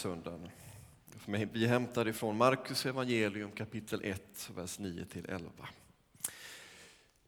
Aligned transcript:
söndagen. 0.00 0.48
Vi 1.52 1.66
hämtar 1.66 2.08
ifrån 2.08 2.36
Markus 2.36 2.86
evangelium 2.86 3.50
kapitel 3.50 4.00
1, 4.04 4.50
vers 4.56 4.78
9-11. 4.78 5.50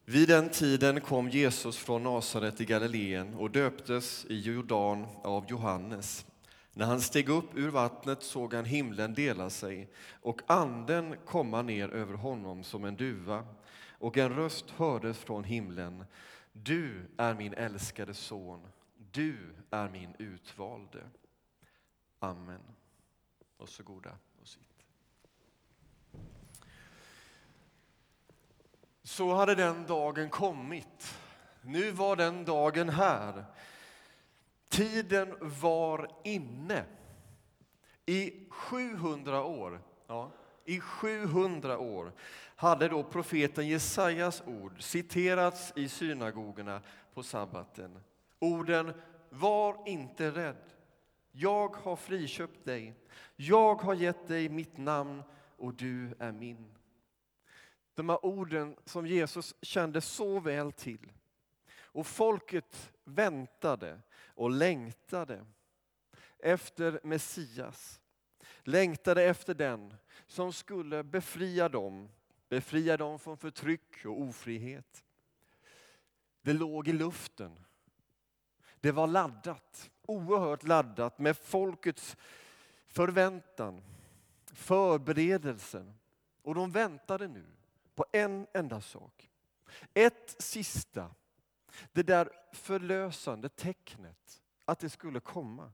Vid 0.05 0.29
den 0.29 0.49
tiden 0.49 1.01
kom 1.01 1.29
Jesus 1.29 1.77
från 1.77 2.03
Nasaret 2.03 2.61
i 2.61 2.65
Galileen 2.65 3.35
och 3.35 3.51
döptes 3.51 4.27
i 4.29 4.41
Jordan 4.41 5.07
av 5.23 5.47
Johannes. 5.49 6.27
När 6.73 6.87
han 6.87 7.01
steg 7.01 7.29
upp 7.29 7.57
ur 7.57 7.69
vattnet 7.69 8.23
såg 8.23 8.55
han 8.55 8.65
himlen 8.65 9.15
dela 9.15 9.51
sig 9.51 9.89
och 10.11 10.41
anden 10.47 11.17
komma 11.25 11.63
ner 11.63 11.89
över 11.89 12.15
honom 12.15 12.65
som 12.65 12.85
en 12.85 12.97
duva 12.97 13.45
och 13.89 14.17
en 14.17 14.35
röst 14.35 14.71
hördes 14.71 15.19
från 15.19 15.45
himlen. 15.45 16.05
Du 16.53 17.11
är 17.17 17.35
min 17.35 17.55
älskade 17.55 18.15
son, 18.15 18.61
du 19.13 19.37
är 19.71 19.89
min 19.89 20.15
utvalde. 20.19 21.01
Amen. 22.23 22.61
Varsågoda 23.59 24.11
och 24.41 24.49
sitt. 24.49 24.85
Så 29.03 29.35
hade 29.35 29.55
den 29.55 29.87
dagen 29.87 30.31
kommit. 30.31 31.19
Nu 31.63 31.91
var 31.91 32.17
den 32.17 32.45
dagen 32.45 32.89
här. 32.89 33.45
Tiden 34.69 35.35
var 35.41 36.11
inne. 36.25 36.85
I 38.07 38.49
700 38.51 39.45
år, 39.45 39.81
ja, 40.07 40.31
i 40.65 40.81
700 40.81 41.79
år 41.79 42.13
hade 42.57 42.89
då 42.89 43.05
profeten 43.05 43.69
Jesajas 43.69 44.43
ord 44.47 44.83
citerats 44.83 45.73
i 45.77 45.89
synagogorna 45.89 46.81
på 47.15 47.23
sabbaten. 47.23 47.99
Orden 48.39 48.93
Var 49.29 49.89
inte 49.89 50.31
rädd, 50.31 50.72
jag 51.33 51.77
har 51.77 51.97
friköpt 51.97 52.65
dig. 52.65 52.95
Jag 53.37 53.75
har 53.75 53.95
gett 53.95 54.29
dig 54.29 54.49
mitt 54.49 54.77
namn 54.77 55.23
och 55.57 55.75
du 55.75 56.15
är 56.19 56.33
min. 56.33 56.75
De 57.95 58.09
här 58.09 58.25
orden 58.25 58.77
som 58.85 59.07
Jesus 59.07 59.55
kände 59.63 60.01
så 60.01 60.41
väl 60.41 60.73
till. 60.73 61.13
Och 61.81 62.07
folket 62.07 62.93
väntade 63.05 64.01
och 64.27 64.51
längtade 64.51 65.47
efter 66.39 67.01
Messias. 67.03 68.01
Längtade 68.63 69.23
efter 69.23 69.55
den 69.55 69.95
som 70.27 70.53
skulle 70.53 71.03
befria 71.03 71.69
dem, 71.69 72.09
befria 72.49 72.97
dem 72.97 73.19
från 73.19 73.37
förtryck 73.37 74.05
och 74.05 74.21
ofrihet. 74.21 75.05
Det 76.43 76.53
låg 76.53 76.89
i 76.89 76.93
luften. 76.93 77.65
Det 78.81 78.93
var 78.93 79.07
laddat 79.07 79.91
oerhört 80.03 80.63
laddat 80.63 81.19
med 81.19 81.37
folkets 81.37 82.17
förväntan, 82.89 83.83
förberedelsen. 84.53 85.95
Och 86.43 86.55
de 86.55 86.71
väntade 86.71 87.29
nu 87.29 87.45
på 87.95 88.05
en 88.13 88.47
enda 88.53 88.81
sak. 88.81 89.31
Ett 89.95 90.37
sista, 90.39 91.11
det 91.93 92.03
där 92.03 92.29
förlösande 92.53 93.49
tecknet 93.49 94.43
att 94.65 94.79
det 94.79 94.91
skulle 94.91 95.21
komma. 95.21 95.73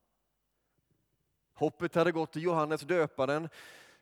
Hoppet 1.55 1.95
hade 1.95 2.13
gått 2.13 2.33
till 2.33 2.43
Johannes 2.43 2.81
döparen, 2.81 3.49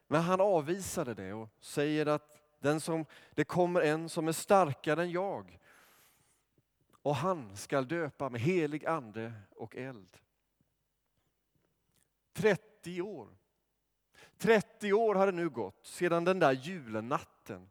men 0.07 0.23
han 0.23 0.41
avvisade 0.41 1.15
det 1.15 1.33
och 1.33 1.49
säger 1.61 2.07
att 2.07 2.43
den 2.59 2.81
som, 2.81 3.05
det 3.35 3.45
kommer 3.45 3.81
en 3.81 4.09
som 4.09 4.29
är 4.29 4.33
starkare 4.33 5.03
än 5.03 5.11
jag 5.11 5.59
och 7.07 7.17
han 7.17 7.57
skall 7.57 7.89
döpa 7.89 8.29
med 8.29 8.41
helig 8.41 8.87
ande 8.87 9.33
och 9.51 9.77
eld. 9.77 10.17
30 12.33 13.03
år. 13.03 13.29
30 14.39 14.93
år 14.93 15.15
hade 15.15 15.33
nu 15.33 15.49
gått 15.49 15.87
sedan 15.87 16.25
den 16.25 16.39
där 16.39 16.53
julenatten. 16.53 17.71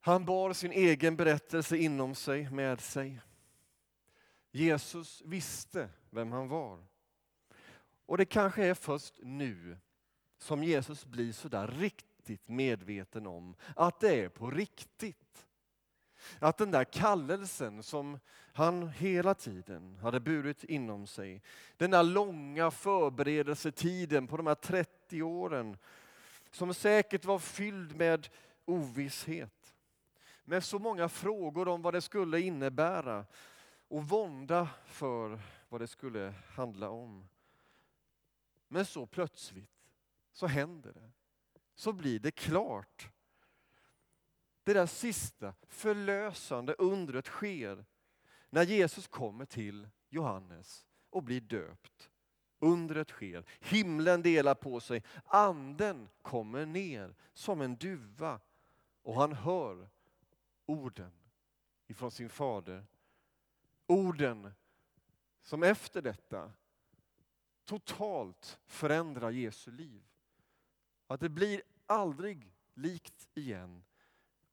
Han 0.00 0.24
bar 0.24 0.52
sin 0.52 0.72
egen 0.72 1.16
berättelse 1.16 1.76
inom 1.76 2.14
sig, 2.14 2.50
med 2.50 2.80
sig. 2.80 3.20
Jesus 4.50 5.22
visste 5.24 5.88
vem 6.10 6.32
han 6.32 6.48
var. 6.48 6.84
Och 8.06 8.18
det 8.18 8.24
kanske 8.24 8.66
är 8.66 8.74
först 8.74 9.14
nu 9.22 9.78
som 10.38 10.64
Jesus 10.64 11.06
blir 11.06 11.32
så 11.32 11.48
där 11.48 11.68
riktigt 11.68 12.48
medveten 12.48 13.26
om 13.26 13.56
att 13.76 14.00
det 14.00 14.24
är 14.24 14.28
på 14.28 14.50
riktigt. 14.50 15.27
Att 16.38 16.58
den 16.58 16.70
där 16.70 16.84
kallelsen 16.84 17.82
som 17.82 18.18
han 18.52 18.88
hela 18.88 19.34
tiden 19.34 19.98
hade 20.02 20.20
burit 20.20 20.64
inom 20.64 21.06
sig, 21.06 21.42
den 21.76 21.90
där 21.90 22.02
långa 22.02 22.70
förberedelsetiden 22.70 24.26
på 24.26 24.36
de 24.36 24.46
här 24.46 24.54
30 24.54 25.22
åren, 25.22 25.76
som 26.50 26.74
säkert 26.74 27.24
var 27.24 27.38
fylld 27.38 27.96
med 27.96 28.28
ovisshet. 28.64 29.74
Med 30.44 30.64
så 30.64 30.78
många 30.78 31.08
frågor 31.08 31.68
om 31.68 31.82
vad 31.82 31.94
det 31.94 32.00
skulle 32.00 32.40
innebära 32.40 33.24
och 33.88 34.08
vånda 34.08 34.68
för 34.86 35.40
vad 35.68 35.80
det 35.80 35.86
skulle 35.86 36.34
handla 36.54 36.90
om. 36.90 37.28
Men 38.68 38.86
så 38.86 39.06
plötsligt 39.06 39.70
så 40.32 40.46
händer 40.46 40.92
det. 40.92 41.10
Så 41.74 41.92
blir 41.92 42.18
det 42.18 42.30
klart 42.30 43.10
det 44.68 44.74
där 44.74 44.86
sista 44.86 45.54
förlösande 45.68 46.74
undret 46.74 47.26
sker 47.26 47.84
när 48.50 48.62
Jesus 48.62 49.06
kommer 49.06 49.44
till 49.44 49.88
Johannes 50.08 50.86
och 51.10 51.22
blir 51.22 51.40
döpt. 51.40 52.10
Undret 52.58 53.10
sker, 53.10 53.44
himlen 53.60 54.22
delar 54.22 54.54
på 54.54 54.80
sig, 54.80 55.02
anden 55.24 56.08
kommer 56.22 56.66
ner 56.66 57.14
som 57.32 57.60
en 57.60 57.76
duva 57.76 58.40
och 59.02 59.14
han 59.14 59.32
hör 59.32 59.88
orden 60.66 61.12
ifrån 61.86 62.10
sin 62.10 62.28
fader. 62.28 62.86
Orden 63.86 64.52
som 65.42 65.62
efter 65.62 66.02
detta 66.02 66.52
totalt 67.64 68.60
förändrar 68.66 69.30
Jesu 69.30 69.70
liv. 69.70 70.02
Att 71.06 71.20
det 71.20 71.28
blir 71.28 71.62
aldrig 71.86 72.52
likt 72.74 73.28
igen 73.34 73.82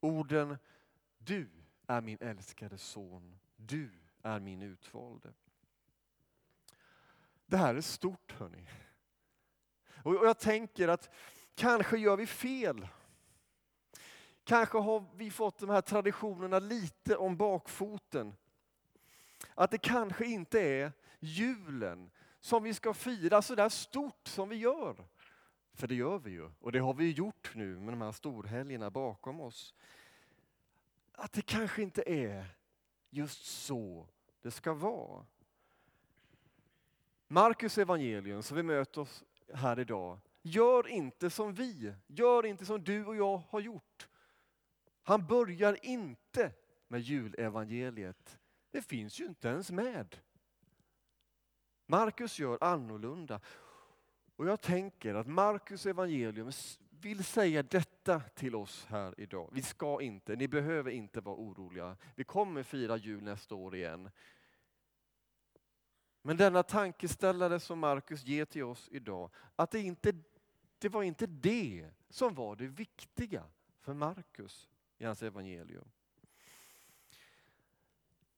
Orden 0.06 0.58
Du 1.18 1.48
är 1.86 2.00
min 2.00 2.18
älskade 2.20 2.78
son, 2.78 3.38
du 3.56 3.90
är 4.22 4.40
min 4.40 4.62
utvalde. 4.62 5.32
Det 7.46 7.56
här 7.56 7.74
är 7.74 7.80
stort 7.80 8.32
hörni. 8.32 8.68
Och 10.02 10.14
jag 10.14 10.38
tänker 10.38 10.88
att 10.88 11.14
kanske 11.54 11.98
gör 11.98 12.16
vi 12.16 12.26
fel. 12.26 12.88
Kanske 14.44 14.78
har 14.78 15.04
vi 15.14 15.30
fått 15.30 15.58
de 15.58 15.70
här 15.70 15.80
traditionerna 15.80 16.58
lite 16.58 17.16
om 17.16 17.36
bakfoten. 17.36 18.34
Att 19.54 19.70
det 19.70 19.78
kanske 19.78 20.26
inte 20.26 20.60
är 20.60 20.92
julen 21.20 22.10
som 22.40 22.62
vi 22.62 22.74
ska 22.74 22.94
fira 22.94 23.42
så 23.42 23.54
där 23.54 23.68
stort 23.68 24.28
som 24.28 24.48
vi 24.48 24.56
gör. 24.56 25.06
För 25.76 25.86
det 25.86 25.94
gör 25.94 26.18
vi 26.18 26.30
ju, 26.30 26.50
och 26.60 26.72
det 26.72 26.78
har 26.78 26.94
vi 26.94 27.10
gjort 27.10 27.54
nu 27.54 27.78
med 27.78 27.92
de 27.92 28.00
här 28.00 28.12
storhelgerna 28.12 28.90
bakom 28.90 29.40
oss. 29.40 29.74
Att 31.16 31.32
det 31.32 31.42
kanske 31.42 31.82
inte 31.82 32.02
är 32.06 32.46
just 33.10 33.44
så 33.44 34.08
det 34.42 34.50
ska 34.50 34.74
vara. 34.74 35.26
Markus 37.28 37.78
evangelium 37.78 38.42
som 38.42 38.56
vi 38.56 38.62
möter 38.62 39.00
oss 39.00 39.24
här 39.54 39.78
idag, 39.78 40.18
gör 40.42 40.88
inte 40.88 41.30
som 41.30 41.54
vi, 41.54 41.94
gör 42.06 42.46
inte 42.46 42.66
som 42.66 42.84
du 42.84 43.04
och 43.04 43.16
jag 43.16 43.42
har 43.48 43.60
gjort. 43.60 44.08
Han 45.02 45.26
börjar 45.26 45.86
inte 45.86 46.52
med 46.88 47.00
julevangeliet. 47.00 48.38
Det 48.70 48.82
finns 48.82 49.20
ju 49.20 49.26
inte 49.26 49.48
ens 49.48 49.70
med. 49.70 50.16
Markus 51.86 52.38
gör 52.38 52.58
annorlunda. 52.60 53.40
Och 54.36 54.46
jag 54.46 54.60
tänker 54.60 55.14
att 55.14 55.26
Markus 55.26 55.86
evangelium 55.86 56.52
vill 57.06 57.24
säga 57.24 57.62
detta 57.62 58.20
till 58.20 58.54
oss 58.54 58.86
här 58.88 59.14
idag. 59.20 59.50
Vi 59.52 59.62
ska 59.62 60.02
inte, 60.02 60.36
ni 60.36 60.48
behöver 60.48 60.90
inte 60.90 61.20
vara 61.20 61.36
oroliga. 61.36 61.96
Vi 62.14 62.24
kommer 62.24 62.62
fira 62.62 62.96
jul 62.96 63.22
nästa 63.22 63.54
år 63.54 63.76
igen. 63.76 64.10
Men 66.22 66.36
denna 66.36 66.62
tankeställare 66.62 67.60
som 67.60 67.78
Markus 67.78 68.24
ger 68.24 68.44
till 68.44 68.64
oss 68.64 68.88
idag, 68.92 69.30
att 69.56 69.70
det, 69.70 69.80
inte, 69.80 70.12
det 70.78 70.88
var 70.88 71.02
inte 71.02 71.26
det 71.26 71.90
som 72.08 72.34
var 72.34 72.56
det 72.56 72.66
viktiga 72.66 73.44
för 73.80 73.94
Markus 73.94 74.68
i 74.98 75.04
hans 75.04 75.22
evangelium. 75.22 75.88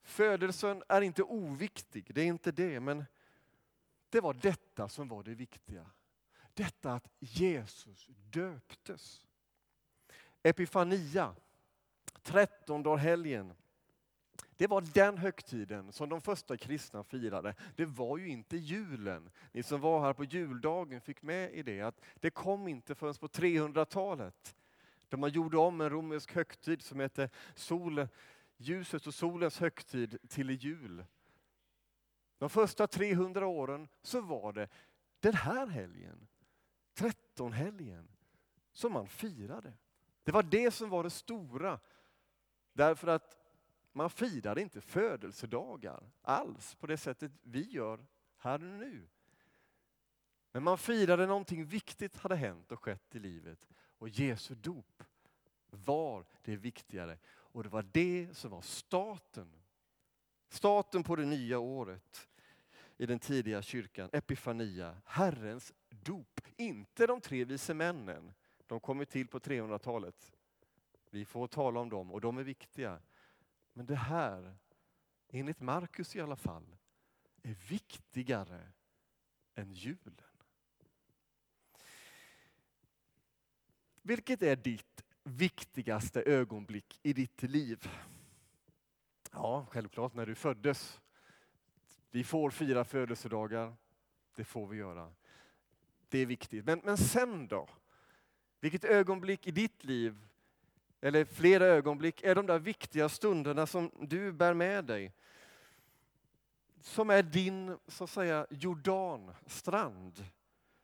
Födelsen 0.03 0.83
är 0.89 1.01
inte 1.01 1.23
oviktig, 1.23 2.15
det 2.15 2.21
är 2.21 2.27
inte 2.27 2.53
det, 2.53 2.81
men 2.81 3.05
det 4.09 4.21
var 4.21 4.35
detta 4.35 4.89
som 4.89 5.09
var 5.09 5.23
det 5.23 5.35
viktiga. 5.35 5.91
Detta 6.59 6.93
att 6.93 7.09
Jesus 7.19 8.07
döptes. 8.31 9.27
Epifania, 10.43 11.35
trettondagshelgen. 12.23 13.53
Det 14.57 14.67
var 14.67 14.81
den 14.81 15.19
högtiden 15.19 15.93
som 15.93 16.09
de 16.09 16.21
första 16.21 16.57
kristna 16.57 17.05
firade. 17.05 17.55
Det 17.77 17.85
var 17.85 18.19
ju 18.19 18.29
inte 18.29 18.57
julen. 18.57 19.31
Ni 19.53 19.63
som 19.63 19.81
var 19.81 20.01
här 20.01 20.13
på 20.13 20.25
juldagen 20.25 21.01
fick 21.01 21.23
med 21.23 21.55
i 21.55 21.63
det 21.63 21.81
att 21.81 22.01
det 22.15 22.31
kom 22.31 22.69
inte 22.69 22.95
förrän 22.95 23.15
på 23.15 23.29
300-talet. 23.29 24.57
Då 25.09 25.17
man 25.17 25.31
gjorde 25.31 25.59
om 25.59 25.81
en 25.81 25.91
romersk 25.91 26.35
högtid 26.35 26.83
som 26.83 27.01
hette 27.01 27.31
sol, 27.55 28.09
ljusets 28.57 29.07
och 29.07 29.15
solens 29.15 29.59
högtid 29.59 30.19
till 30.29 30.51
jul. 30.51 31.05
De 32.39 32.51
första 32.51 32.87
300 32.87 33.47
åren 33.47 33.89
så 34.03 34.21
var 34.21 34.53
det 34.53 34.69
den 35.21 35.35
här 35.35 35.67
helgen, 35.67 36.29
trettonhelgen, 36.99 38.09
som 38.73 38.93
man 38.93 39.09
firade. 39.09 39.73
Det 40.25 40.33
var 40.33 40.43
det 40.43 40.71
som 40.71 40.91
var 40.91 41.03
det 41.03 41.11
stora. 41.11 41.81
Därför 42.73 43.09
att 43.09 43.37
man 43.93 44.11
firade 44.11 44.63
inte 44.63 44.81
födelsedagar 44.81 46.11
alls 46.23 46.75
på 46.75 46.87
det 46.87 46.97
sättet 46.97 47.33
vi 47.43 47.63
gör 47.71 48.07
här 48.37 48.55
och 48.55 48.79
nu. 48.79 49.09
Men 50.53 50.63
man 50.63 50.79
firade 50.79 51.27
någonting 51.27 51.65
viktigt 51.65 52.17
hade 52.17 52.37
hänt 52.37 52.73
och 52.73 52.81
skett 52.81 53.15
i 53.15 53.19
livet. 53.19 53.69
Och 53.99 54.09
Jesu 54.09 54.55
dop 54.55 55.03
var 55.71 56.27
det 56.43 56.57
viktigare. 56.57 57.19
Och 57.27 57.63
det 57.63 57.69
var 57.69 57.83
det 57.93 58.29
som 58.33 58.51
var 58.51 58.63
starten. 58.63 59.53
Staten 60.49 61.03
på 61.03 61.17
det 61.17 61.25
nya 61.25 61.59
året 61.59 62.29
i 62.97 63.07
den 63.07 63.19
tidiga 63.19 63.63
kyrkan, 63.63 64.11
Epifania, 64.13 64.97
Herrens 65.05 65.73
dop. 65.89 66.41
Inte 66.57 67.07
de 67.07 67.21
tre 67.21 67.45
vise 67.45 67.75
männen, 67.75 68.35
de 68.67 68.81
kom 68.81 69.07
till 69.07 69.29
på 69.29 69.39
300-talet. 69.39 70.33
Vi 71.11 71.25
får 71.25 71.47
tala 71.47 71.81
om 71.81 71.89
dem 71.89 72.13
och 72.13 72.21
de 72.21 72.39
är 72.39 72.43
viktiga. 72.43 73.01
Men 73.73 73.87
det 73.87 73.97
här, 73.97 74.57
enligt 75.29 75.61
Markus 75.61 76.17
i 76.17 76.21
alla 76.21 76.37
fall, 76.37 76.77
är 77.43 77.55
viktigare 77.55 78.73
än 79.55 79.73
julen. 79.73 80.21
Vilket 84.03 84.43
är 84.43 84.57
ditt 84.57 85.05
viktigaste 85.23 86.23
ögonblick 86.23 87.01
i 87.03 87.13
ditt 87.13 87.43
liv? 87.43 87.89
Ja, 89.33 89.67
självklart 89.71 90.15
när 90.15 90.27
du 90.27 90.35
föddes. 90.35 91.01
Vi 92.11 92.25
får 92.25 92.51
fira 92.51 92.85
födelsedagar, 92.85 93.77
det 94.35 94.45
får 94.45 94.67
vi 94.67 94.77
göra. 94.77 95.13
Det 96.09 96.19
är 96.19 96.27
viktigt. 96.27 96.65
Men, 96.65 96.81
men 96.85 96.97
sen 96.97 97.49
då? 97.49 97.69
Vilket 98.61 98.85
ögonblick 98.85 99.47
i 99.47 99.51
ditt 99.51 99.85
liv, 99.85 100.17
eller 101.01 101.25
flera 101.25 101.65
ögonblick, 101.65 102.23
är 102.23 102.35
de 102.35 102.47
där 102.47 102.59
viktiga 102.59 103.09
stunderna 103.09 103.67
som 103.67 103.91
du 104.01 104.33
bär 104.33 104.55
med 104.55 104.85
dig? 104.85 105.13
Som 106.81 107.11
är 107.11 107.23
din, 107.23 107.79
så 107.87 108.05
att 108.05 108.11
säga, 108.11 108.47
Jordanstrand. 108.51 110.25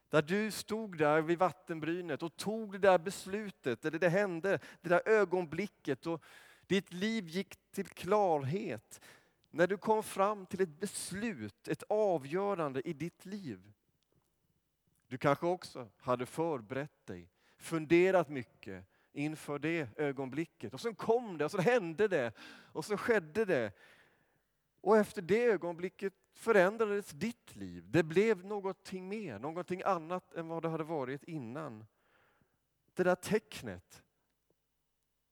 Där 0.09 0.23
du 0.23 0.51
stod 0.51 0.99
där 0.99 1.23
vid 1.23 1.39
vattenbrynet 1.39 2.23
och 2.23 2.37
tog 2.37 2.73
det 2.73 2.79
där 2.79 2.99
beslutet, 2.99 3.85
eller 3.85 3.99
det 3.99 4.09
hände, 4.09 4.59
det 4.81 4.89
där 4.89 5.09
ögonblicket 5.09 6.07
och 6.07 6.23
ditt 6.67 6.93
liv 6.93 7.29
gick 7.29 7.57
till 7.71 7.89
klarhet. 7.89 9.01
När 9.51 9.67
du 9.67 9.77
kom 9.77 10.03
fram 10.03 10.47
till 10.47 10.61
ett 10.61 10.81
beslut, 10.81 11.69
ett 11.69 11.83
avgörande 11.89 12.89
i 12.89 12.93
ditt 12.93 13.27
liv. 13.27 13.74
Du 15.09 15.19
kanske 15.19 15.47
också 15.47 15.89
hade 15.99 16.27
förberett 16.27 17.07
dig, 17.07 17.31
funderat 17.57 18.29
mycket 18.29 18.85
inför 19.13 19.59
det 19.59 19.89
ögonblicket. 19.97 20.75
Och 20.75 20.81
sen 20.81 20.95
kom 20.95 21.39
det, 21.39 21.45
och 21.45 21.51
så 21.51 21.61
hände 21.61 22.09
det, 22.09 22.33
och 22.73 22.85
så 22.85 22.97
skedde 22.97 23.45
det. 23.45 23.73
Och 24.81 24.97
efter 24.97 25.23
det 25.23 25.45
ögonblicket 25.45 26.13
förändrades 26.33 27.11
ditt 27.11 27.57
liv. 27.57 27.85
Det 27.87 28.03
blev 28.03 28.45
någonting 28.45 29.09
mer, 29.09 29.39
någonting 29.39 29.83
annat 29.83 30.33
än 30.35 30.49
vad 30.49 30.63
det 30.63 30.69
hade 30.69 30.85
varit 30.85 31.25
innan. 31.25 31.87
Det 32.95 33.03
där 33.03 33.15
tecknet, 33.15 34.03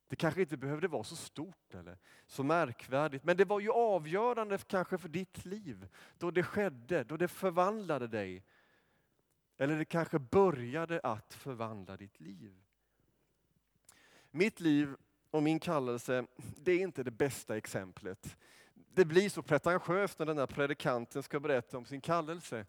det 0.09 0.17
kanske 0.17 0.41
inte 0.41 0.57
behövde 0.57 0.89
vara 0.89 1.05
så 1.05 1.17
stort 1.17 1.75
eller 1.75 1.99
så 2.27 2.43
märkvärdigt, 2.43 3.25
men 3.25 3.37
det 3.37 3.45
var 3.45 3.61
ju 3.61 3.71
avgörande 3.71 4.59
kanske 4.59 4.99
för 4.99 5.09
ditt 5.09 5.45
liv 5.45 5.89
då 6.19 6.31
det 6.31 6.43
skedde, 6.43 7.05
då 7.05 7.17
det 7.17 7.29
förvandlade 7.29 8.09
dig. 8.09 8.45
Eller 9.57 9.79
det 9.79 9.85
kanske 9.85 10.19
började 10.19 11.01
att 11.01 11.35
förvandla 11.35 11.97
ditt 11.97 12.21
liv. 12.21 12.53
Mitt 14.31 14.61
liv 14.61 14.97
och 15.31 15.43
min 15.43 15.61
kallelse, 15.61 16.27
det 16.37 16.73
är 16.73 16.79
inte 16.79 17.03
det 17.03 17.11
bästa 17.11 17.57
exemplet. 17.57 18.37
Det 18.75 19.05
blir 19.05 19.29
så 19.29 19.43
pretentiöst 19.43 20.19
när 20.19 20.27
den 20.27 20.37
där 20.37 20.47
predikanten 20.47 21.23
ska 21.23 21.41
berätta 21.41 21.79
om 21.79 21.85
sin 21.85 22.01
kallelse. 22.01 22.67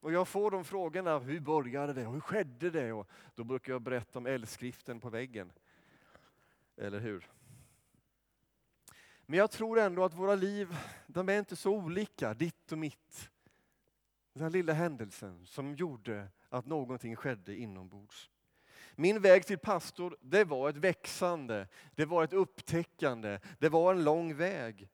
Och 0.00 0.12
jag 0.12 0.28
får 0.28 0.50
de 0.50 0.64
frågorna, 0.64 1.18
hur 1.18 1.40
började 1.40 1.92
det 1.92 2.04
hur 2.04 2.20
skedde 2.20 2.70
det? 2.70 2.92
Och 2.92 3.08
då 3.34 3.44
brukar 3.44 3.72
jag 3.72 3.82
berätta 3.82 4.18
om 4.18 4.26
eldskriften 4.26 5.00
på 5.00 5.10
väggen. 5.10 5.52
Eller 6.76 7.00
hur? 7.00 7.30
Men 9.26 9.38
jag 9.38 9.50
tror 9.50 9.78
ändå 9.78 10.04
att 10.04 10.14
våra 10.14 10.34
liv, 10.34 10.76
de 11.06 11.28
är 11.28 11.38
inte 11.38 11.56
så 11.56 11.72
olika, 11.72 12.34
ditt 12.34 12.72
och 12.72 12.78
mitt. 12.78 13.30
Den 14.38 14.42
här 14.42 14.50
lilla 14.50 14.72
händelsen 14.72 15.46
som 15.46 15.74
gjorde 15.74 16.28
att 16.48 16.66
någonting 16.66 17.16
skedde 17.16 17.56
inombords. 17.56 18.30
Min 18.94 19.20
väg 19.20 19.46
till 19.46 19.58
pastor, 19.58 20.16
det 20.20 20.44
var 20.44 20.68
ett 20.68 20.76
växande, 20.76 21.68
det 21.94 22.04
var 22.04 22.24
ett 22.24 22.32
upptäckande, 22.32 23.38
det 23.58 23.68
var 23.68 23.94
en 23.94 24.04
lång 24.04 24.36
väg. 24.36 24.88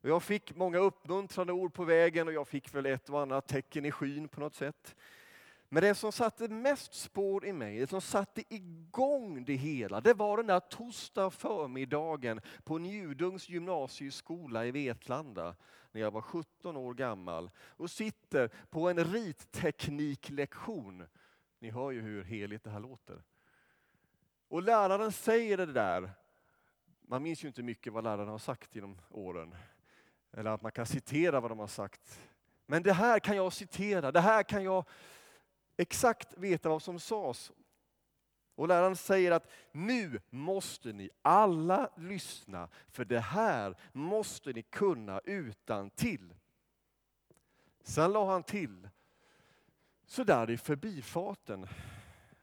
Och 0.00 0.08
jag 0.08 0.22
fick 0.22 0.56
många 0.56 0.78
uppmuntrande 0.78 1.52
ord 1.52 1.74
på 1.74 1.84
vägen 1.84 2.28
och 2.28 2.34
jag 2.34 2.48
fick 2.48 2.74
väl 2.74 2.86
ett 2.86 3.10
och 3.10 3.20
annat 3.20 3.48
tecken 3.48 3.84
i 3.84 3.90
skyn 3.90 4.28
på 4.28 4.40
något 4.40 4.54
sätt. 4.54 4.96
Men 5.68 5.82
det 5.82 5.94
som 5.94 6.12
satte 6.12 6.48
mest 6.48 6.94
spår 6.94 7.46
i 7.46 7.52
mig, 7.52 7.78
det 7.78 7.86
som 7.86 8.00
satte 8.00 8.54
igång 8.54 9.44
det 9.44 9.56
hela, 9.56 10.00
det 10.00 10.14
var 10.14 10.36
den 10.36 10.46
där 10.46 10.60
torsdag 10.60 11.30
förmiddagen 11.30 12.40
på 12.64 12.78
Njudungs 12.78 13.48
gymnasieskola 13.48 14.66
i 14.66 14.70
Vetlanda 14.70 15.56
när 15.92 16.00
jag 16.00 16.10
var 16.10 16.22
17 16.22 16.76
år 16.76 16.94
gammal 16.94 17.50
och 17.58 17.90
sitter 17.90 18.50
på 18.70 18.88
en 18.88 19.04
rittekniklektion. 19.04 21.06
Ni 21.58 21.70
hör 21.70 21.90
ju 21.90 22.00
hur 22.00 22.24
heligt 22.24 22.64
det 22.64 22.70
här 22.70 22.80
låter. 22.80 23.22
Och 24.48 24.62
läraren 24.62 25.12
säger 25.12 25.56
det 25.56 25.66
där. 25.66 26.10
Man 27.00 27.22
minns 27.22 27.44
ju 27.44 27.48
inte 27.48 27.62
mycket 27.62 27.92
vad 27.92 28.04
lärarna 28.04 28.30
har 28.30 28.38
sagt 28.38 28.74
genom 28.74 29.00
åren. 29.10 29.54
Eller 30.32 30.50
att 30.50 30.62
man 30.62 30.72
kan 30.72 30.86
citera 30.86 31.40
vad 31.40 31.50
de 31.50 31.58
har 31.58 31.66
sagt. 31.66 32.20
Men 32.66 32.82
det 32.82 32.92
här 32.92 33.18
kan 33.18 33.36
jag 33.36 33.52
citera, 33.52 34.12
det 34.12 34.20
här 34.20 34.42
kan 34.42 34.64
jag 34.64 34.84
exakt 35.76 36.38
veta 36.38 36.68
vad 36.68 36.82
som 36.82 37.00
sades. 37.00 37.52
Och 38.60 38.68
läraren 38.68 38.96
säger 38.96 39.30
att 39.30 39.50
nu 39.72 40.20
måste 40.30 40.92
ni 40.92 41.10
alla 41.22 41.90
lyssna, 41.96 42.68
för 42.88 43.04
det 43.04 43.20
här 43.20 43.76
måste 43.92 44.52
ni 44.52 44.62
kunna 44.62 45.20
utan 45.24 45.90
till. 45.90 46.34
Sen 47.82 48.12
la 48.12 48.30
han 48.30 48.42
till, 48.42 48.88
så 50.06 50.24
där 50.24 50.50
i 50.50 50.56
förbifarten. 50.56 51.66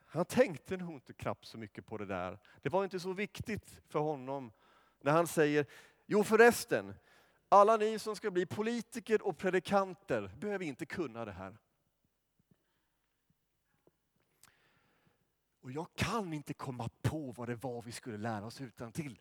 Han 0.07 0.25
tänkte 0.25 0.77
nog 0.77 0.93
inte 0.93 1.13
knappt 1.13 1.45
så 1.45 1.57
mycket 1.57 1.85
på 1.85 1.97
det 1.97 2.05
där. 2.05 2.39
Det 2.61 2.69
var 2.69 2.83
inte 2.83 2.99
så 2.99 3.13
viktigt 3.13 3.79
för 3.87 3.99
honom 3.99 4.51
när 5.01 5.11
han 5.11 5.27
säger, 5.27 5.65
jo 6.05 6.23
förresten, 6.23 6.93
alla 7.49 7.77
ni 7.77 7.99
som 7.99 8.15
ska 8.15 8.31
bli 8.31 8.45
politiker 8.45 9.27
och 9.27 9.37
predikanter 9.37 10.31
behöver 10.39 10.65
inte 10.65 10.85
kunna 10.85 11.25
det 11.25 11.31
här. 11.31 11.57
Och 15.67 15.73
jag 15.73 15.87
kan 15.95 16.33
inte 16.33 16.53
komma 16.53 16.89
på 17.01 17.31
vad 17.31 17.47
det 17.49 17.55
var 17.55 17.81
vi 17.81 17.91
skulle 17.91 18.17
lära 18.17 18.45
oss 18.45 18.61
utan 18.61 18.91
till. 18.91 19.19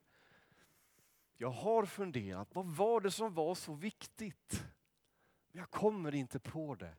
Jag 1.37 1.51
har 1.51 1.87
funderat, 1.87 2.55
vad 2.55 2.67
var 2.67 3.01
det 3.01 3.11
som 3.11 3.35
var 3.35 3.55
så 3.55 3.75
viktigt? 3.75 4.65
Jag 5.53 5.71
kommer 5.71 6.15
inte 6.15 6.39
på 6.39 6.75
det. 6.75 6.95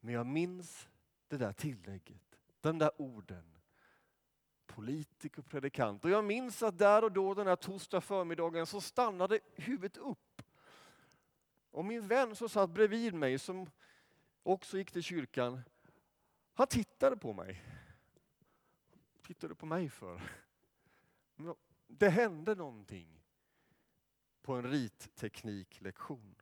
Men 0.00 0.14
jag 0.14 0.26
minns 0.26 0.88
det 1.28 1.36
där 1.36 1.52
tillägget, 1.52 2.38
de 2.60 2.78
där 2.78 2.90
orden. 3.02 3.58
Politiker 4.66 5.38
och 5.38 5.46
predikant. 5.48 6.04
Och 6.04 6.10
jag 6.10 6.24
minns 6.24 6.62
att 6.62 6.78
där 6.78 7.04
och 7.04 7.12
då 7.12 7.34
den 7.34 7.46
här 7.46 7.56
torsdag 7.56 8.00
förmiddagen 8.00 8.66
så 8.66 8.80
stannade 8.80 9.40
huvudet 9.54 9.96
upp. 9.96 10.42
Och 11.70 11.84
min 11.84 12.08
vän 12.08 12.36
som 12.36 12.48
satt 12.48 12.70
bredvid 12.70 13.14
mig, 13.14 13.38
som 13.38 13.70
också 14.42 14.78
gick 14.78 14.92
till 14.92 15.02
kyrkan, 15.02 15.60
han 16.54 16.66
tittade 16.66 17.16
på 17.16 17.32
mig 17.32 17.73
tittar 19.24 19.48
du 19.48 19.54
på 19.54 19.66
mig 19.66 19.88
för? 19.88 20.22
Det 21.86 22.08
hände 22.08 22.54
någonting 22.54 23.22
på 24.42 24.54
en 24.54 24.70
rittekniklektion. 24.70 26.34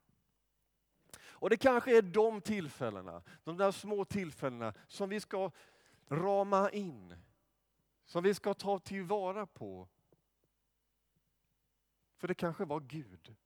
Och 1.20 1.50
det 1.50 1.56
kanske 1.56 1.96
är 1.98 2.02
de 2.02 2.40
tillfällena, 2.40 3.22
de 3.44 3.56
där 3.56 3.72
små 3.72 4.04
tillfällena 4.04 4.74
som 4.88 5.08
vi 5.08 5.20
ska 5.20 5.50
rama 6.08 6.70
in, 6.70 7.14
som 8.04 8.22
vi 8.22 8.34
ska 8.34 8.54
ta 8.54 8.78
tillvara 8.78 9.46
på. 9.46 9.88
För 12.16 12.28
det 12.28 12.34
kanske 12.34 12.64
var 12.64 12.80
Gud 12.80 13.36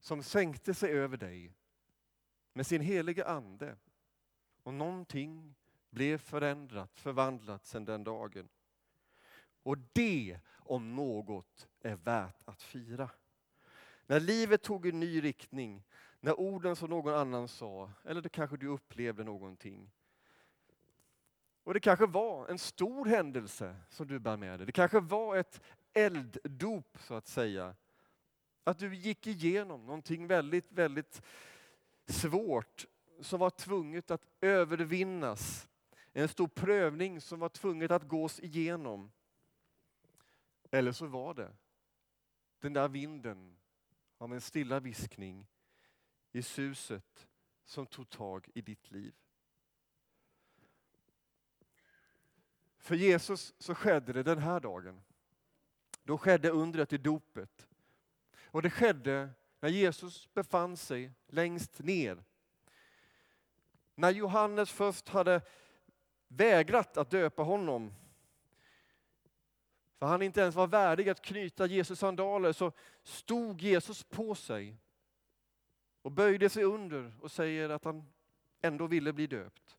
som 0.00 0.22
sänkte 0.22 0.74
sig 0.74 0.90
över 0.90 1.16
dig 1.16 1.54
med 2.52 2.66
sin 2.66 2.80
heliga 2.80 3.24
ande. 3.24 3.76
Och 4.62 4.74
någonting 4.74 5.54
blev 5.92 6.18
förändrat, 6.18 7.00
förvandlat 7.00 7.66
sedan 7.66 7.84
den 7.84 8.04
dagen. 8.04 8.48
Och 9.62 9.78
det 9.92 10.38
om 10.48 10.96
något 10.96 11.68
är 11.80 11.96
värt 11.96 12.42
att 12.44 12.62
fira. 12.62 13.10
När 14.06 14.20
livet 14.20 14.62
tog 14.62 14.86
en 14.86 15.00
ny 15.00 15.24
riktning, 15.24 15.82
när 16.20 16.40
orden 16.40 16.76
som 16.76 16.90
någon 16.90 17.14
annan 17.14 17.48
sa, 17.48 17.92
eller 18.04 18.20
det 18.20 18.28
kanske 18.28 18.56
du 18.56 18.66
upplevde 18.66 19.24
någonting. 19.24 19.90
Och 21.64 21.74
det 21.74 21.80
kanske 21.80 22.06
var 22.06 22.48
en 22.48 22.58
stor 22.58 23.06
händelse 23.06 23.76
som 23.88 24.06
du 24.06 24.18
bär 24.18 24.36
med 24.36 24.58
dig. 24.58 24.66
Det 24.66 24.72
kanske 24.72 25.00
var 25.00 25.36
ett 25.36 25.60
elddop 25.92 26.98
så 27.00 27.14
att 27.14 27.26
säga. 27.26 27.74
Att 28.64 28.78
du 28.78 28.94
gick 28.94 29.26
igenom 29.26 29.86
någonting 29.86 30.26
väldigt, 30.26 30.72
väldigt 30.72 31.22
svårt 32.06 32.86
som 33.20 33.40
var 33.40 33.50
tvunget 33.50 34.10
att 34.10 34.26
övervinnas. 34.40 35.68
En 36.12 36.28
stor 36.28 36.48
prövning 36.48 37.20
som 37.20 37.40
var 37.40 37.48
tvunget 37.48 37.90
att 37.90 38.08
gås 38.08 38.40
igenom. 38.40 39.12
Eller 40.70 40.92
så 40.92 41.06
var 41.06 41.34
det 41.34 41.52
den 42.58 42.72
där 42.72 42.88
vinden 42.88 43.56
av 44.18 44.32
en 44.32 44.40
stilla 44.40 44.80
viskning 44.80 45.46
i 46.32 46.42
suset 46.42 47.26
som 47.64 47.86
tog 47.86 48.10
tag 48.10 48.48
i 48.54 48.60
ditt 48.60 48.90
liv. 48.90 49.14
För 52.78 52.94
Jesus 52.94 53.54
så 53.58 53.74
skedde 53.74 54.12
det 54.12 54.22
den 54.22 54.38
här 54.38 54.60
dagen. 54.60 55.02
Då 56.02 56.18
skedde 56.18 56.50
undret 56.50 56.92
i 56.92 56.98
dopet. 56.98 57.68
Och 58.44 58.62
det 58.62 58.70
skedde 58.70 59.30
när 59.60 59.68
Jesus 59.68 60.34
befann 60.34 60.76
sig 60.76 61.12
längst 61.26 61.78
ner. 61.78 62.24
När 63.94 64.10
Johannes 64.10 64.70
först 64.70 65.08
hade 65.08 65.42
vägrat 66.36 66.96
att 66.96 67.10
döpa 67.10 67.42
honom 67.42 67.92
för 70.02 70.06
han 70.06 70.22
inte 70.22 70.40
ens 70.40 70.54
var 70.54 70.66
värdig 70.66 71.08
att 71.08 71.22
knyta 71.22 71.66
Jesus 71.66 71.98
sandaler 71.98 72.52
så 72.52 72.72
stod 73.02 73.62
Jesus 73.62 74.04
på 74.04 74.34
sig 74.34 74.76
och 76.02 76.12
böjde 76.12 76.48
sig 76.48 76.64
under 76.64 77.12
och 77.20 77.30
säger 77.30 77.68
att 77.68 77.84
han 77.84 78.12
ändå 78.60 78.86
ville 78.86 79.12
bli 79.12 79.26
döpt. 79.26 79.78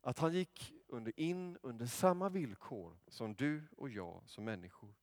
Att 0.00 0.18
han 0.18 0.32
gick 0.32 0.74
under, 0.88 1.20
in 1.20 1.58
under 1.62 1.86
samma 1.86 2.28
villkor 2.28 2.98
som 3.06 3.34
du 3.34 3.62
och 3.76 3.88
jag 3.88 4.22
som 4.26 4.44
människor. 4.44 4.94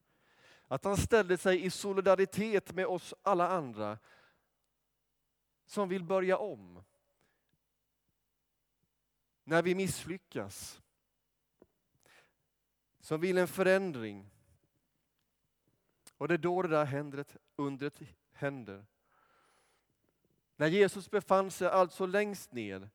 Att 0.68 0.84
han 0.84 0.98
ställde 0.98 1.38
sig 1.38 1.66
i 1.66 1.70
solidaritet 1.70 2.74
med 2.74 2.86
oss 2.88 3.14
alla 3.22 3.50
andra 3.50 3.98
som 5.66 5.90
vill 5.90 6.04
börja 6.04 6.38
om. 6.38 6.84
När 9.48 9.62
vi 9.62 9.76
misslyckas. 9.76 10.82
Som 13.00 13.22
vill 13.22 13.38
en 13.38 13.48
förändring. 13.48 14.30
Och 16.18 16.28
det 16.28 16.34
är 16.34 16.38
då 16.38 16.62
det 16.62 16.68
där 16.68 16.86
händret, 16.86 17.38
undret 17.56 18.00
händer. 18.32 18.86
När 20.56 20.68
Jesus 20.68 21.12
befann 21.12 21.52
sig 21.52 21.68
alltså 21.68 22.06
längst 22.06 22.52
ner, 22.52 22.90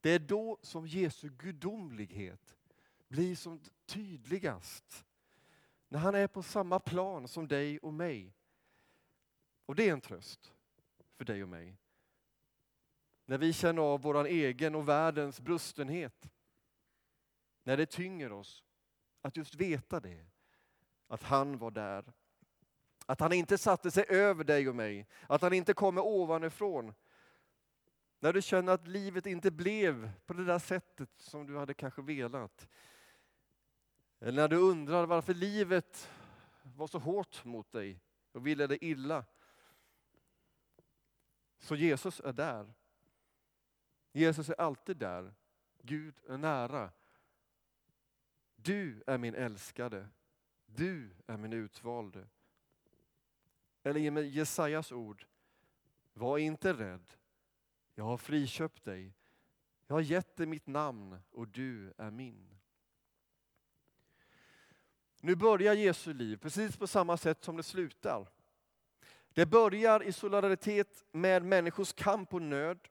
det 0.00 0.10
är 0.10 0.18
då 0.18 0.58
som 0.62 0.86
Jesu 0.86 1.28
gudomlighet 1.28 2.56
blir 3.08 3.36
som 3.36 3.60
tydligast. 3.86 5.04
När 5.88 5.98
han 5.98 6.14
är 6.14 6.26
på 6.26 6.42
samma 6.42 6.78
plan 6.80 7.28
som 7.28 7.48
dig 7.48 7.78
och 7.78 7.94
mig. 7.94 8.34
Och 9.66 9.74
det 9.74 9.88
är 9.88 9.92
en 9.92 10.00
tröst 10.00 10.52
för 11.16 11.24
dig 11.24 11.42
och 11.42 11.48
mig. 11.48 11.76
När 13.26 13.38
vi 13.38 13.52
känner 13.52 13.82
av 13.82 14.02
vår 14.02 14.26
egen 14.26 14.74
och 14.74 14.88
världens 14.88 15.40
brustenhet. 15.40 16.30
När 17.62 17.76
det 17.76 17.86
tynger 17.86 18.32
oss 18.32 18.64
att 19.22 19.36
just 19.36 19.54
veta 19.54 20.00
det. 20.00 20.26
Att 21.06 21.22
han 21.22 21.58
var 21.58 21.70
där. 21.70 22.12
Att 23.06 23.20
han 23.20 23.32
inte 23.32 23.58
satte 23.58 23.90
sig 23.90 24.04
över 24.08 24.44
dig 24.44 24.68
och 24.68 24.76
mig. 24.76 25.06
Att 25.28 25.42
han 25.42 25.52
inte 25.52 25.74
kommer 25.74 26.02
ovanifrån. 26.02 26.94
När 28.20 28.32
du 28.32 28.42
känner 28.42 28.72
att 28.72 28.88
livet 28.88 29.26
inte 29.26 29.50
blev 29.50 30.10
på 30.26 30.32
det 30.32 30.44
där 30.44 30.58
sättet 30.58 31.10
som 31.16 31.46
du 31.46 31.58
hade 31.58 31.74
kanske 31.74 32.02
velat. 32.02 32.68
Eller 34.20 34.42
när 34.42 34.48
du 34.48 34.56
undrar 34.56 35.06
varför 35.06 35.34
livet 35.34 36.10
var 36.62 36.86
så 36.86 36.98
hårt 36.98 37.44
mot 37.44 37.72
dig 37.72 38.00
och 38.32 38.46
ville 38.46 38.66
dig 38.66 38.78
illa. 38.80 39.24
Så 41.58 41.76
Jesus 41.76 42.20
är 42.20 42.32
där. 42.32 42.74
Jesus 44.16 44.48
är 44.48 44.60
alltid 44.60 44.96
där. 44.96 45.34
Gud 45.82 46.14
är 46.28 46.38
nära. 46.38 46.90
Du 48.56 49.02
är 49.06 49.18
min 49.18 49.34
älskade. 49.34 50.08
Du 50.66 51.10
är 51.26 51.36
min 51.36 51.52
utvalde. 51.52 52.26
Eller 53.82 54.10
med 54.10 54.28
Jesajas 54.28 54.92
ord. 54.92 55.26
Var 56.12 56.38
inte 56.38 56.72
rädd. 56.72 57.12
Jag 57.94 58.04
har 58.04 58.16
friköpt 58.16 58.84
dig. 58.84 59.12
Jag 59.86 59.96
har 59.96 60.00
gett 60.00 60.36
dig 60.36 60.46
mitt 60.46 60.66
namn 60.66 61.18
och 61.30 61.48
du 61.48 61.92
är 61.96 62.10
min. 62.10 62.58
Nu 65.20 65.36
börjar 65.36 65.74
Jesu 65.74 66.12
liv 66.12 66.36
precis 66.36 66.76
på 66.76 66.86
samma 66.86 67.16
sätt 67.16 67.44
som 67.44 67.56
det 67.56 67.62
slutar. 67.62 68.28
Det 69.28 69.46
börjar 69.46 70.02
i 70.02 70.12
solidaritet 70.12 71.04
med 71.12 71.44
människors 71.44 71.92
kamp 71.92 72.34
och 72.34 72.42
nöd 72.42 72.88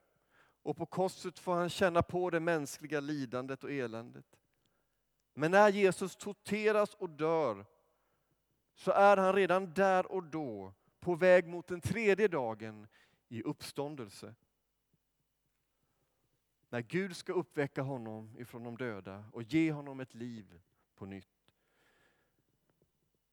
och 0.63 0.77
på 0.77 0.85
korset 0.85 1.39
får 1.39 1.55
han 1.55 1.69
känna 1.69 2.01
på 2.01 2.29
det 2.29 2.39
mänskliga 2.39 2.99
lidandet 2.99 3.63
och 3.63 3.71
eländet. 3.71 4.25
Men 5.33 5.51
när 5.51 5.69
Jesus 5.69 6.15
torteras 6.15 6.93
och 6.93 7.09
dör 7.09 7.65
så 8.75 8.91
är 8.91 9.17
han 9.17 9.35
redan 9.35 9.73
där 9.73 10.11
och 10.11 10.23
då 10.23 10.73
på 10.99 11.15
väg 11.15 11.47
mot 11.47 11.67
den 11.67 11.81
tredje 11.81 12.27
dagen 12.27 12.87
i 13.29 13.43
uppståndelse. 13.43 14.35
När 16.69 16.81
Gud 16.81 17.15
ska 17.15 17.33
uppväcka 17.33 17.81
honom 17.81 18.35
ifrån 18.37 18.63
de 18.63 18.77
döda 18.77 19.25
och 19.31 19.43
ge 19.43 19.71
honom 19.71 19.99
ett 19.99 20.13
liv 20.13 20.61
på 20.95 21.05
nytt. 21.05 21.51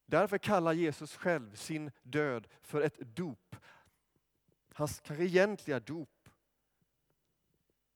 Därför 0.06 0.38
kallar 0.38 0.72
Jesus 0.72 1.16
själv 1.16 1.54
sin 1.54 1.90
död 2.02 2.48
för 2.62 2.80
ett 2.80 2.98
dop. 2.98 3.56
Hans 4.74 5.00
kanske 5.00 5.24
egentliga 5.24 5.80
dop. 5.80 6.19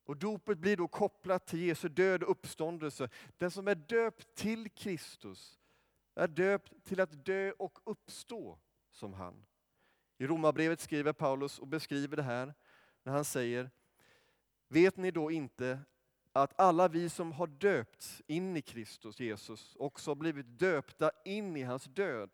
Och 0.05 0.17
dopet 0.17 0.59
blir 0.59 0.77
då 0.77 0.89
kopplat 0.89 1.47
till 1.47 1.63
Jesu 1.63 1.89
död 1.89 2.23
och 2.23 2.31
uppståndelse. 2.31 3.09
Den 3.39 3.51
som 3.51 3.69
är 3.69 3.75
döpt 3.75 4.35
till 4.35 4.71
Kristus 4.71 5.59
är 6.15 6.29
döpt 6.29 6.85
till 6.85 7.01
att 7.01 7.25
dö 7.25 7.51
och 7.51 7.79
uppstå 7.85 8.59
som 8.91 9.15
han. 9.15 9.45
I 10.19 10.27
Romarbrevet 10.27 10.81
skriver 10.81 11.13
Paulus 11.13 11.59
och 11.59 11.67
beskriver 11.67 12.17
det 12.17 12.23
här 12.23 12.55
när 13.03 13.13
han 13.13 13.25
säger 13.25 13.71
Vet 14.69 14.97
ni 14.97 15.11
då 15.11 15.31
inte 15.31 15.79
att 16.33 16.61
alla 16.61 16.89
vi 16.89 17.09
som 17.09 17.33
har 17.33 17.47
döpts 17.47 18.23
in 18.27 18.57
i 18.57 18.63
Kristus 18.63 19.21
Jesus 19.21 19.77
också 19.79 20.11
har 20.11 20.17
blivit 20.17 20.59
döpta 20.59 21.11
in 21.25 21.57
i 21.57 21.63
hans 21.63 21.85
död? 21.85 22.31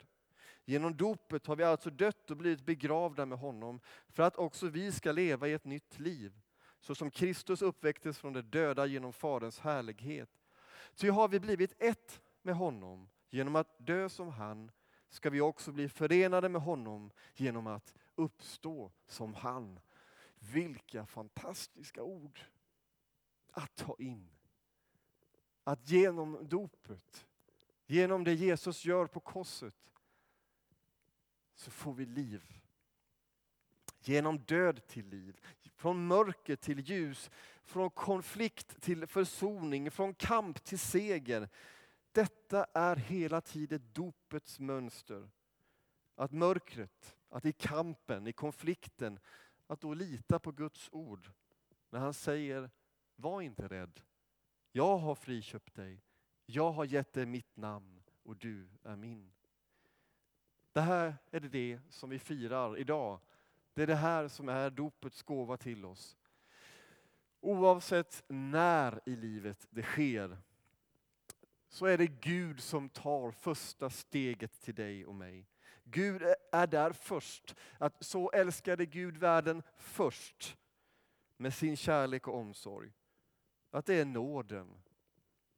Genom 0.65 0.97
dopet 0.97 1.47
har 1.47 1.55
vi 1.55 1.63
alltså 1.63 1.89
dött 1.89 2.31
och 2.31 2.37
blivit 2.37 2.65
begravda 2.65 3.25
med 3.25 3.39
honom 3.39 3.79
för 4.09 4.23
att 4.23 4.35
också 4.35 4.67
vi 4.67 4.91
ska 4.91 5.11
leva 5.11 5.47
i 5.47 5.53
ett 5.53 5.65
nytt 5.65 5.99
liv 5.99 6.40
så 6.81 6.95
som 6.95 7.11
Kristus 7.11 7.61
uppväcktes 7.61 8.17
från 8.17 8.33
de 8.33 8.41
döda 8.41 8.85
genom 8.85 9.13
Faderns 9.13 9.59
härlighet. 9.59 10.29
Ty 10.95 11.09
har 11.09 11.27
vi 11.27 11.39
blivit 11.39 11.73
ett 11.79 12.21
med 12.41 12.55
honom 12.55 13.09
genom 13.29 13.55
att 13.55 13.75
dö 13.77 14.09
som 14.09 14.29
han, 14.29 14.71
ska 15.09 15.29
vi 15.29 15.41
också 15.41 15.71
bli 15.71 15.89
förenade 15.89 16.49
med 16.49 16.61
honom 16.61 17.11
genom 17.35 17.67
att 17.67 17.95
uppstå 18.15 18.91
som 19.07 19.33
han. 19.33 19.79
Vilka 20.39 21.05
fantastiska 21.05 22.03
ord 22.03 22.39
att 23.51 23.75
ta 23.75 23.95
in. 23.99 24.29
Att 25.63 25.89
genom 25.89 26.47
dopet, 26.49 27.27
genom 27.85 28.23
det 28.23 28.33
Jesus 28.33 28.85
gör 28.85 29.07
på 29.07 29.19
korset, 29.19 29.93
så 31.55 31.71
får 31.71 31.93
vi 31.93 32.05
liv 32.05 32.61
genom 34.03 34.39
död 34.39 34.87
till 34.87 35.07
liv, 35.07 35.39
från 35.81 36.07
mörker 36.07 36.55
till 36.55 36.79
ljus, 36.79 37.31
från 37.63 37.89
konflikt 37.89 38.81
till 38.81 39.07
försoning, 39.07 39.91
från 39.91 40.13
kamp 40.13 40.63
till 40.63 40.79
seger. 40.79 41.49
Detta 42.11 42.65
är 42.73 42.95
hela 42.95 43.41
tiden 43.41 43.89
dopets 43.93 44.59
mönster. 44.59 45.29
Att 46.15 46.31
mörkret, 46.31 47.17
att 47.29 47.45
i 47.45 47.51
kampen, 47.51 48.27
i 48.27 48.33
konflikten, 48.33 49.19
att 49.67 49.81
då 49.81 49.93
lita 49.93 50.39
på 50.39 50.51
Guds 50.51 50.89
ord. 50.91 51.31
När 51.89 51.99
han 51.99 52.13
säger, 52.13 52.69
var 53.15 53.41
inte 53.41 53.67
rädd. 53.67 54.01
Jag 54.71 54.97
har 54.97 55.15
friköpt 55.15 55.75
dig. 55.75 56.01
Jag 56.45 56.71
har 56.71 56.85
gett 56.85 57.13
dig 57.13 57.25
mitt 57.25 57.57
namn 57.57 58.03
och 58.23 58.37
du 58.37 58.69
är 58.83 58.95
min. 58.95 59.31
Det 60.71 60.81
här 60.81 61.15
är 61.31 61.39
det 61.39 61.79
som 61.89 62.09
vi 62.09 62.19
firar 62.19 62.77
idag 62.77 63.19
det 63.73 63.83
är 63.83 63.87
det 63.87 63.95
här 63.95 64.27
som 64.27 64.49
är 64.49 64.69
dopets 64.69 65.23
gåva 65.23 65.57
till 65.57 65.85
oss. 65.85 66.17
Oavsett 67.39 68.23
när 68.27 68.99
i 69.05 69.15
livet 69.15 69.67
det 69.69 69.83
sker 69.83 70.37
så 71.67 71.85
är 71.85 71.97
det 71.97 72.07
Gud 72.07 72.59
som 72.59 72.89
tar 72.89 73.31
första 73.31 73.89
steget 73.89 74.61
till 74.61 74.75
dig 74.75 75.05
och 75.05 75.15
mig. 75.15 75.47
Gud 75.83 76.21
är 76.51 76.67
där 76.67 76.91
först. 76.91 77.55
Att 77.77 78.05
så 78.05 78.31
älskade 78.31 78.85
Gud 78.85 79.17
världen 79.17 79.63
först 79.77 80.57
med 81.37 81.53
sin 81.53 81.77
kärlek 81.77 82.27
och 82.27 82.35
omsorg. 82.35 82.91
Att 83.71 83.85
det 83.85 83.95
är 83.95 84.05
nåden. 84.05 84.81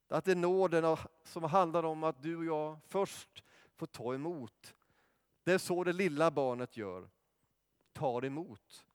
Att 0.08 0.26
det 0.26 0.32
är 0.32 0.36
nåden 0.36 0.98
som 1.24 1.44
handlar 1.44 1.84
om 1.84 2.04
att 2.04 2.22
du 2.22 2.38
och 2.38 2.46
jag 2.46 2.80
först 2.88 3.44
får 3.76 3.88
ta 3.88 4.14
emot. 4.14 4.76
Det 5.44 5.52
är 5.52 5.58
så 5.58 5.84
det 5.84 5.94
lilla 5.94 6.32
barnet 6.32 6.78
gör. 6.78 7.10
Tar 8.04 8.26
emot. 8.26 8.86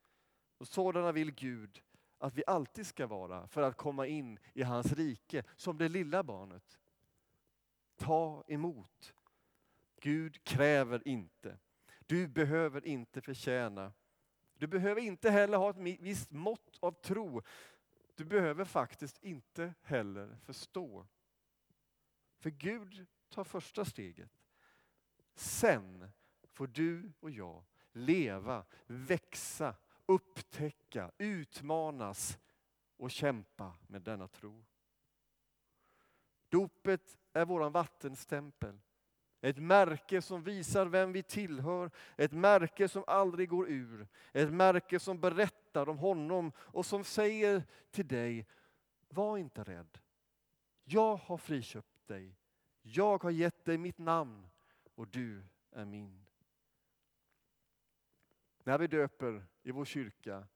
Och 0.59 0.69
sådana 0.69 1.13
vill 1.13 1.31
Gud 1.35 1.83
att 2.19 2.35
vi 2.35 2.43
alltid 2.47 2.87
ska 2.87 3.07
vara 3.07 3.49
för 3.49 3.63
att 3.63 3.77
komma 3.77 4.07
in 4.07 4.39
i 4.55 4.63
hans 4.63 4.93
rike 4.93 5.45
som 5.57 5.79
det 5.79 5.89
lilla 5.89 6.23
barnet. 6.23 6.79
Ta 7.97 8.45
emot. 8.49 9.15
Gud 10.01 10.45
kräver 10.45 11.09
inte. 11.09 11.59
Du 12.07 12.29
behöver 12.29 12.87
inte 12.87 13.21
förtjäna. 13.21 13.93
Du 14.55 14.67
behöver 14.67 15.01
inte 15.01 15.31
heller 15.31 15.59
ha 15.59 15.71
ett 15.71 16.01
visst 16.01 16.31
mått 16.31 16.79
av 16.81 16.93
tro. 16.93 17.43
Du 18.15 18.25
behöver 18.25 18.65
faktiskt 18.65 19.25
inte 19.25 19.75
heller 19.83 20.39
förstå. 20.45 21.07
För 22.39 22.51
Gud 22.51 23.07
tar 23.29 23.45
första 23.45 23.85
steget. 23.85 24.43
Sen 25.35 26.11
får 26.53 26.67
du 26.67 27.13
och 27.21 27.31
jag 27.31 27.65
leva, 27.93 28.65
växa, 28.87 29.75
upptäcka, 30.07 31.11
utmanas 31.19 32.39
och 32.97 33.11
kämpa 33.11 33.73
med 33.87 34.03
denna 34.03 34.29
tro. 34.29 34.65
Dopet 36.49 37.19
är 37.33 37.45
våran 37.45 37.73
vattenstämpel. 37.73 38.81
Ett 39.41 39.59
märke 39.59 40.23
som 40.23 40.43
visar 40.43 40.87
vem 40.87 41.13
vi 41.13 41.23
tillhör, 41.23 41.91
ett 42.17 42.33
märke 42.33 42.89
som 42.89 43.05
aldrig 43.07 43.49
går 43.49 43.69
ur. 43.69 44.09
Ett 44.33 44.53
märke 44.53 45.01
som 45.01 45.21
berättar 45.21 45.89
om 45.89 45.99
honom 45.99 46.53
och 46.57 46.87
som 46.87 47.05
säger 47.05 47.63
till 47.91 48.09
dig, 48.09 48.47
var 49.09 49.39
inte 49.39 49.65
rädd. 49.65 49.99
Jag 50.85 51.17
har 51.17 51.39
friköpt 51.39 52.07
dig. 52.07 52.37
Jag 52.83 53.23
har 53.23 53.31
gett 53.31 53.65
dig 53.65 53.79
mitt 53.79 53.99
namn 53.99 54.49
och 54.95 55.09
du 55.09 55.45
är 55.71 55.85
min. 55.85 56.28
När 58.69 58.79
vi 58.79 58.87
döper 58.87 59.45
i 59.63 59.71
vår 59.71 59.85
kyrka 59.85 60.47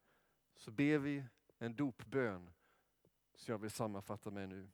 så 0.56 0.70
ber 0.70 0.98
vi 0.98 1.24
en 1.58 1.76
dopbön 1.76 2.50
som 3.34 3.52
jag 3.52 3.58
vill 3.58 3.70
sammanfatta 3.70 4.30
med 4.30 4.48
nu. 4.48 4.68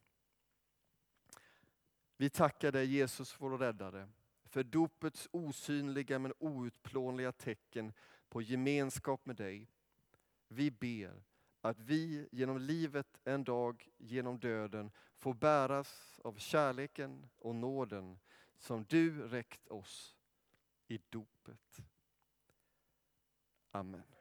Vi 2.17 2.31
tackar 2.31 2.73
dig 2.73 2.87
Jesus 2.87 3.41
vår 3.41 3.59
räddare 3.59 4.09
för 4.45 4.63
dopets 4.63 5.29
osynliga 5.31 6.19
men 6.19 6.33
outplånliga 6.39 7.33
tecken 7.33 7.93
på 8.29 8.43
gemenskap 8.43 9.27
med 9.27 9.37
dig. 9.37 9.71
Vi 10.49 10.71
ber 10.71 11.23
att 11.61 11.81
vi 11.81 12.29
genom 12.33 12.59
livet 12.59 13.19
en 13.25 13.45
dag 13.45 13.89
genom 13.99 14.39
döden 14.39 14.91
får 15.17 15.35
bäras 15.35 16.21
av 16.25 16.39
kärleken 16.39 17.29
och 17.39 17.55
nåden 17.55 18.19
som 18.57 18.85
du 18.85 19.29
räckt 19.29 19.69
oss 19.69 20.17
i 20.89 20.99
dopet. 21.11 21.83
Amen. 23.75 24.18